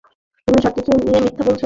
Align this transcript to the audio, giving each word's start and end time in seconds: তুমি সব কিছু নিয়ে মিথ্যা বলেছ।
তুমি 0.47 0.59
সব 0.63 0.73
কিছু 0.75 0.91
নিয়ে 0.99 1.19
মিথ্যা 1.19 1.43
বলেছ। 1.43 1.59